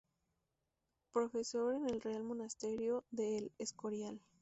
Profesor 1.13 1.75
en 1.75 1.87
el 1.87 2.01
Real 2.01 2.23
Monasterio 2.23 3.03
de 3.11 3.37
El 3.37 3.51
Escorial. 3.59 4.19